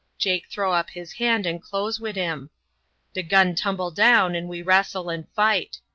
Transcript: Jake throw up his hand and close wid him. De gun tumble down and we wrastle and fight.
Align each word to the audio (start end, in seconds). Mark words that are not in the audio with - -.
Jake 0.17 0.47
throw 0.49 0.73
up 0.73 0.89
his 0.89 1.11
hand 1.21 1.45
and 1.45 1.61
close 1.61 1.99
wid 1.99 2.15
him. 2.15 2.49
De 3.13 3.21
gun 3.21 3.53
tumble 3.53 3.91
down 3.91 4.33
and 4.33 4.49
we 4.49 4.63
wrastle 4.63 5.11
and 5.11 5.29
fight. 5.35 5.77